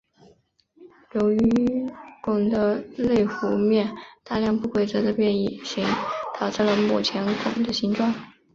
[1.11, 1.85] 由于
[2.23, 3.93] 拱的内弧面
[4.23, 5.31] 大量不规则的变
[5.63, 5.85] 形
[6.39, 8.11] 导致了目前拱的形状。